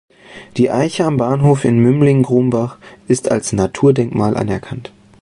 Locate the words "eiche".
0.71-1.05